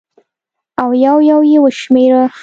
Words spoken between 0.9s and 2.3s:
یو یو یې وشمېره